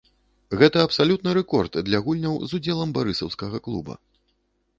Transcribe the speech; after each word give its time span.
Гэта 0.61 0.77
абсалютны 0.87 1.33
рэкорд 1.39 1.77
для 1.89 1.99
гульняў 2.07 2.35
з 2.47 2.51
удзелам 2.61 2.97
барысаўскага 2.97 3.57
клуба. 3.69 3.93